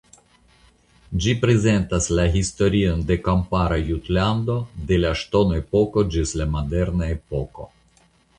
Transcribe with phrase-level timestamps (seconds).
[1.25, 4.57] Ĝi prezentas la historion de kampara Jutlando
[4.93, 7.71] de la ŝtonepoko ĝis la moderna epoko.